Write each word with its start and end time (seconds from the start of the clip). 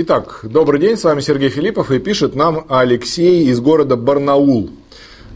Итак, 0.00 0.42
добрый 0.44 0.78
день, 0.78 0.96
с 0.96 1.02
вами 1.02 1.18
Сергей 1.18 1.48
Филиппов 1.48 1.90
и 1.90 1.98
пишет 1.98 2.36
нам 2.36 2.66
Алексей 2.68 3.48
из 3.48 3.58
города 3.58 3.96
Барнаул. 3.96 4.70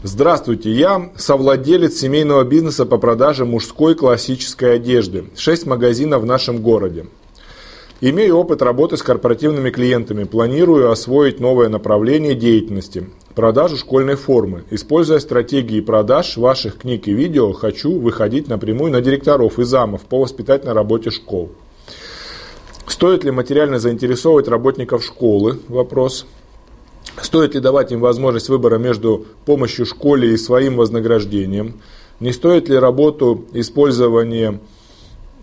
Здравствуйте, 0.03 0.71
я 0.71 1.11
совладелец 1.17 1.97
семейного 1.97 2.45
бизнеса 2.45 2.85
по 2.85 2.97
продаже 2.97 3.43
мужской 3.43 3.93
классической 3.93 4.75
одежды. 4.75 5.25
Шесть 5.35 5.65
магазинов 5.65 6.21
в 6.21 6.25
нашем 6.25 6.61
городе. 6.61 7.07
Имею 7.99 8.37
опыт 8.37 8.61
работы 8.61 8.95
с 8.95 9.03
корпоративными 9.03 9.69
клиентами. 9.69 10.23
Планирую 10.23 10.91
освоить 10.91 11.41
новое 11.41 11.67
направление 11.67 12.33
деятельности– 12.33 13.09
продажу 13.35 13.75
школьной 13.75 14.15
формы. 14.15 14.63
Используя 14.71 15.19
стратегии 15.19 15.81
продаж 15.81 16.37
ваших 16.37 16.77
книг 16.77 17.09
и 17.09 17.13
видео, 17.13 17.51
хочу 17.51 17.99
выходить 17.99 18.47
напрямую 18.47 18.93
на 18.93 19.01
директоров 19.01 19.59
и 19.59 19.65
замов 19.65 20.03
по 20.03 20.21
воспитательной 20.21 20.73
работе 20.73 21.11
школ. 21.11 21.51
Стоит 22.87 23.23
ли 23.23 23.31
материально 23.31 23.79
заинтересовывать 23.79 24.47
работников 24.47 25.03
школы? 25.03 25.59
Вопрос. 25.67 26.25
Стоит 27.21 27.53
ли 27.53 27.61
давать 27.61 27.91
им 27.91 27.99
возможность 27.99 28.49
выбора 28.49 28.77
между 28.77 29.25
помощью 29.45 29.85
школе 29.85 30.33
и 30.33 30.37
своим 30.37 30.77
вознаграждением? 30.77 31.81
Не 32.19 32.31
стоит 32.31 32.69
ли 32.69 32.77
работу 32.77 33.45
использования 33.53 34.59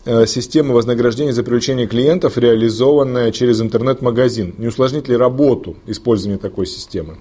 э, 0.05 0.27
системы 0.27 0.75
вознаграждения 0.75 1.33
за 1.33 1.43
привлечение 1.43 1.87
клиентов, 1.87 2.39
реализованная 2.39 3.33
через 3.33 3.61
интернет-магазин? 3.61 4.55
Не 4.59 4.69
усложнит 4.69 5.09
ли 5.09 5.17
работу 5.17 5.77
использования 5.87 6.39
такой 6.39 6.67
системы? 6.67 7.19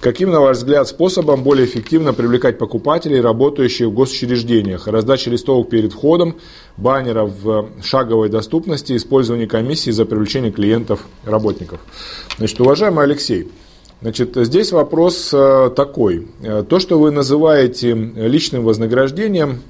Каким, 0.00 0.30
на 0.30 0.40
ваш 0.40 0.58
взгляд, 0.58 0.86
способом 0.86 1.42
более 1.42 1.66
эффективно 1.66 2.12
привлекать 2.12 2.56
покупателей, 2.56 3.20
работающих 3.20 3.88
в 3.88 3.92
госучреждениях? 3.92 4.86
Раздача 4.86 5.28
листовок 5.28 5.70
перед 5.70 5.92
входом, 5.92 6.36
баннеров 6.76 7.32
в 7.42 7.70
шаговой 7.82 8.28
доступности, 8.28 8.96
использование 8.96 9.48
комиссии 9.48 9.90
за 9.90 10.04
привлечение 10.04 10.52
клиентов, 10.52 11.00
работников. 11.24 11.80
Значит, 12.38 12.60
уважаемый 12.60 13.04
Алексей, 13.04 13.48
Значит, 14.00 14.36
здесь 14.36 14.70
вопрос 14.70 15.30
э, 15.34 15.70
такой. 15.74 16.28
Э, 16.40 16.62
то, 16.62 16.78
что 16.78 17.00
вы 17.00 17.10
называете 17.10 17.94
личным 17.94 18.62
вознаграждением, 18.62 19.62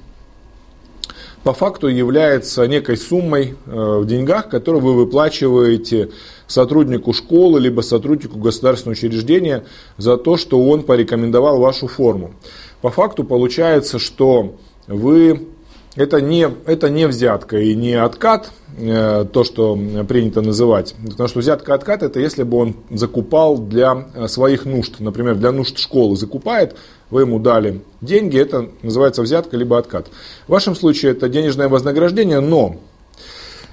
по 1.43 1.53
факту 1.53 1.87
является 1.87 2.67
некой 2.67 2.97
суммой 2.97 3.55
э, 3.65 3.97
в 3.99 4.05
деньгах, 4.05 4.49
которую 4.49 4.83
вы 4.83 4.93
выплачиваете 4.93 6.09
сотруднику 6.47 7.13
школы 7.13 7.59
либо 7.59 7.81
сотруднику 7.81 8.37
государственного 8.37 8.93
учреждения 8.93 9.63
за 9.97 10.17
то, 10.17 10.37
что 10.37 10.61
он 10.61 10.83
порекомендовал 10.83 11.59
вашу 11.59 11.87
форму. 11.87 12.33
По 12.81 12.89
факту 12.89 13.23
получается, 13.23 13.99
что 13.99 14.55
вы 14.87 15.47
это 15.95 16.21
не, 16.21 16.47
это 16.65 16.89
не 16.89 17.07
взятка 17.07 17.57
и 17.59 17.75
не 17.75 17.93
откат, 17.93 18.51
то, 18.79 19.43
что 19.43 19.77
принято 20.07 20.41
называть. 20.41 20.95
Потому 21.07 21.27
что 21.27 21.39
взятка 21.39 21.73
откат 21.73 22.03
это 22.03 22.19
если 22.19 22.43
бы 22.43 22.57
он 22.57 22.75
закупал 22.91 23.57
для 23.57 24.07
э, 24.13 24.27
своих 24.27 24.65
нужд. 24.65 24.99
Например, 24.99 25.35
для 25.35 25.51
нужд 25.51 25.77
школы 25.77 26.15
закупает, 26.15 26.75
вы 27.09 27.21
ему 27.21 27.39
дали 27.39 27.81
деньги, 28.01 28.37
это 28.37 28.69
называется 28.81 29.21
взятка 29.21 29.57
либо 29.57 29.77
откат. 29.77 30.07
В 30.47 30.51
вашем 30.51 30.75
случае 30.75 31.11
это 31.11 31.27
денежное 31.27 31.69
вознаграждение, 31.69 32.39
но 32.39 32.77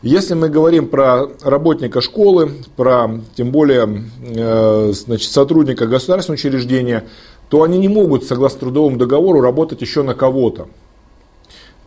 если 0.03 0.35
мы 0.35 0.49
говорим 0.49 0.89
про 0.89 1.29
работника 1.43 2.01
школы, 2.01 2.51
про 2.77 3.21
тем 3.35 3.51
более 3.51 4.05
э, 4.21 4.93
значит, 4.93 5.31
сотрудника 5.31 5.87
государственного 5.87 6.39
учреждения, 6.39 7.05
то 7.49 7.63
они 7.63 7.79
не 7.79 7.89
могут, 7.89 8.25
согласно 8.25 8.61
трудовому 8.61 8.97
договору, 8.97 9.41
работать 9.41 9.81
еще 9.81 10.03
на 10.03 10.15
кого-то. 10.15 10.69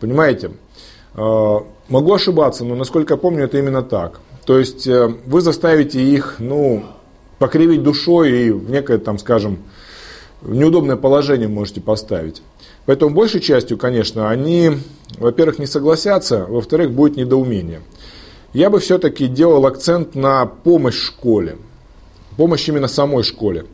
Понимаете? 0.00 0.52
Э, 1.14 1.58
могу 1.88 2.14
ошибаться, 2.14 2.64
но 2.64 2.74
насколько 2.74 3.14
я 3.14 3.18
помню, 3.18 3.44
это 3.44 3.58
именно 3.58 3.82
так. 3.82 4.20
То 4.46 4.58
есть 4.58 4.86
э, 4.86 5.14
вы 5.26 5.40
заставите 5.40 6.02
их, 6.02 6.36
ну, 6.38 6.84
покривить 7.38 7.82
душой 7.82 8.30
и 8.30 8.50
в 8.50 8.70
некое, 8.70 8.98
там, 8.98 9.18
скажем, 9.18 9.58
неудобное 10.42 10.96
положение 10.96 11.48
можете 11.48 11.80
поставить. 11.80 12.42
Поэтому 12.86 13.14
большей 13.14 13.40
частью, 13.40 13.78
конечно, 13.78 14.30
они, 14.30 14.72
во-первых, 15.18 15.58
не 15.58 15.66
согласятся, 15.66 16.46
во-вторых, 16.48 16.92
будет 16.92 17.16
недоумение. 17.16 17.82
Я 18.52 18.70
бы 18.70 18.80
все-таки 18.80 19.28
делал 19.28 19.66
акцент 19.66 20.14
на 20.14 20.46
помощь 20.46 20.98
школе, 20.98 21.56
помощь 22.36 22.68
именно 22.68 22.88
самой 22.88 23.22
школе. 23.22 23.66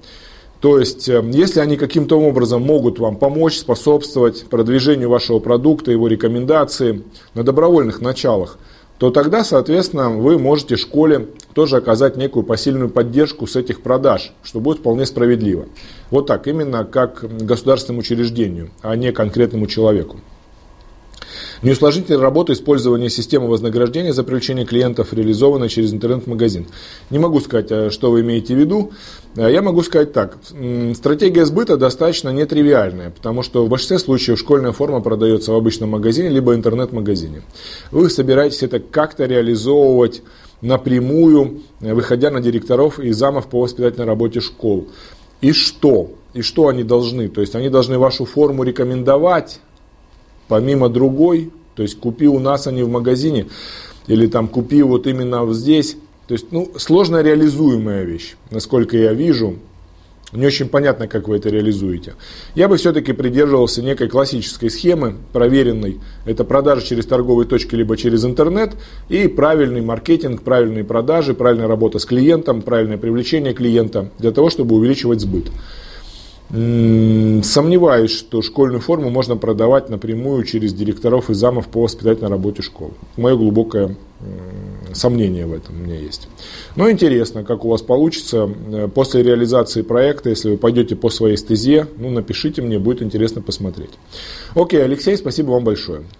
То 0.66 0.80
есть, 0.80 1.08
э, 1.08 1.22
если 1.30 1.60
они 1.60 1.76
каким-то 1.76 2.18
образом 2.18 2.60
могут 2.60 2.98
вам 2.98 3.18
помочь, 3.18 3.56
способствовать 3.56 4.46
продвижению 4.46 5.08
вашего 5.08 5.38
продукта, 5.38 5.92
его 5.92 6.08
рекомендации 6.08 7.04
на 7.34 7.44
добровольных 7.44 8.00
началах, 8.00 8.58
то 8.98 9.12
тогда, 9.12 9.44
соответственно, 9.44 10.10
вы 10.10 10.40
можете 10.40 10.76
школе 10.76 11.28
тоже 11.54 11.76
оказать 11.76 12.16
некую 12.16 12.42
посильную 12.42 12.90
поддержку 12.90 13.46
с 13.46 13.54
этих 13.54 13.80
продаж, 13.80 14.32
что 14.42 14.58
будет 14.58 14.78
вполне 14.78 15.06
справедливо. 15.06 15.66
Вот 16.10 16.26
так, 16.26 16.48
именно 16.48 16.82
как 16.84 17.24
государственному 17.46 18.00
учреждению, 18.00 18.70
а 18.82 18.96
не 18.96 19.12
конкретному 19.12 19.68
человеку. 19.68 20.16
Не 21.62 21.70
усложнить 21.70 22.10
ли 22.10 22.16
работу 22.16 22.52
использования 22.52 23.08
системы 23.08 23.48
вознаграждения 23.48 24.12
за 24.12 24.24
привлечение 24.24 24.66
клиентов, 24.66 25.12
реализованной 25.12 25.68
через 25.68 25.92
интернет-магазин? 25.92 26.66
Не 27.10 27.18
могу 27.18 27.40
сказать, 27.40 27.70
э, 27.70 27.90
что 27.90 28.10
вы 28.10 28.20
имеете 28.20 28.54
в 28.54 28.58
виду. 28.58 28.92
Э, 29.36 29.50
я 29.50 29.62
могу 29.62 29.82
сказать 29.82 30.12
так. 30.12 30.36
Стратегия 30.94 31.46
сбыта 31.46 31.76
достаточно 31.76 32.30
нетривиальная, 32.30 33.10
потому 33.10 33.42
что 33.42 33.64
в 33.64 33.68
большинстве 33.68 33.98
случаев 33.98 34.38
школьная 34.38 34.72
форма 34.72 35.00
продается 35.00 35.52
в 35.52 35.54
обычном 35.54 35.90
магазине, 35.90 36.28
либо 36.28 36.54
интернет-магазине. 36.54 37.42
Вы 37.90 38.10
собираетесь 38.10 38.62
это 38.62 38.78
как-то 38.78 39.24
реализовывать 39.24 40.22
напрямую, 40.60 41.62
э, 41.80 41.94
выходя 41.94 42.30
на 42.30 42.40
директоров 42.40 42.98
и 42.98 43.12
замов 43.12 43.46
по 43.46 43.60
воспитательной 43.60 44.06
работе 44.06 44.40
школ. 44.40 44.88
И 45.40 45.52
что? 45.52 46.10
И 46.34 46.42
что 46.42 46.68
они 46.68 46.82
должны? 46.82 47.28
То 47.28 47.40
есть 47.40 47.54
они 47.54 47.68
должны 47.68 47.98
вашу 47.98 48.24
форму 48.24 48.62
рекомендовать 48.62 49.60
помимо 50.48 50.88
другой, 50.88 51.50
то 51.74 51.82
есть 51.82 51.98
купи 51.98 52.26
у 52.26 52.38
нас, 52.38 52.66
а 52.66 52.72
не 52.72 52.82
в 52.82 52.88
магазине, 52.88 53.46
или 54.06 54.26
там 54.26 54.48
купи 54.48 54.82
вот 54.82 55.06
именно 55.06 55.52
здесь. 55.52 55.96
То 56.26 56.34
есть, 56.34 56.46
ну, 56.50 56.72
сложно 56.76 57.22
реализуемая 57.22 58.04
вещь, 58.04 58.34
насколько 58.50 58.96
я 58.96 59.12
вижу. 59.12 59.56
Не 60.32 60.46
очень 60.46 60.68
понятно, 60.68 61.06
как 61.06 61.28
вы 61.28 61.36
это 61.36 61.50
реализуете. 61.50 62.14
Я 62.56 62.66
бы 62.68 62.78
все-таки 62.78 63.12
придерживался 63.12 63.80
некой 63.80 64.08
классической 64.08 64.70
схемы, 64.70 65.14
проверенной. 65.32 66.00
Это 66.24 66.42
продажа 66.42 66.84
через 66.84 67.06
торговые 67.06 67.46
точки, 67.46 67.76
либо 67.76 67.96
через 67.96 68.24
интернет. 68.24 68.72
И 69.08 69.28
правильный 69.28 69.82
маркетинг, 69.82 70.42
правильные 70.42 70.82
продажи, 70.82 71.32
правильная 71.32 71.68
работа 71.68 72.00
с 72.00 72.04
клиентом, 72.04 72.62
правильное 72.62 72.98
привлечение 72.98 73.54
клиента 73.54 74.10
для 74.18 74.32
того, 74.32 74.50
чтобы 74.50 74.74
увеличивать 74.74 75.20
сбыт. 75.20 75.46
Сомневаюсь, 76.48 78.12
что 78.12 78.40
школьную 78.40 78.80
форму 78.80 79.10
можно 79.10 79.36
продавать 79.36 79.88
напрямую 79.88 80.44
через 80.44 80.72
директоров 80.72 81.28
и 81.28 81.34
замов 81.34 81.66
по 81.68 81.82
воспитательной 81.82 82.30
работе 82.30 82.62
школ. 82.62 82.92
Мое 83.16 83.36
глубокое 83.36 83.96
сомнение 84.94 85.46
в 85.46 85.52
этом 85.52 85.74
у 85.74 85.84
меня 85.84 85.98
есть. 85.98 86.28
Но 86.74 86.90
интересно, 86.90 87.44
как 87.44 87.64
у 87.64 87.68
вас 87.68 87.82
получится 87.82 88.48
э, 88.72 88.88
после 88.88 89.22
реализации 89.22 89.82
проекта, 89.82 90.30
если 90.30 90.50
вы 90.50 90.56
пойдете 90.56 90.96
по 90.96 91.10
своей 91.10 91.36
стезе, 91.36 91.86
ну 91.98 92.08
напишите 92.10 92.62
мне, 92.62 92.78
будет 92.78 93.02
интересно 93.02 93.42
посмотреть. 93.42 93.90
Окей, 94.54 94.82
Алексей, 94.82 95.16
спасибо 95.18 95.50
вам 95.50 95.64
большое. 95.64 96.04